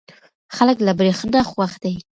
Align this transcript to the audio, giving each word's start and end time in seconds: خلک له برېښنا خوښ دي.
خلک 0.55 0.77
له 0.87 0.91
برېښنا 0.99 1.41
خوښ 1.49 1.71
دي. 1.83 1.93